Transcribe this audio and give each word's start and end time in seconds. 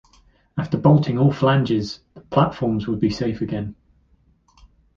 After 0.57 0.79
bolting 0.79 1.19
all 1.19 1.31
flanges 1.31 1.99
the 2.15 2.21
platforms 2.21 2.87
would 2.87 2.99
be 2.99 3.11
safe 3.11 3.39
again. 3.41 3.75